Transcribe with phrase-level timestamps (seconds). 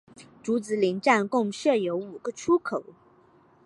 [0.41, 2.83] 竹子林站共设有五个出口。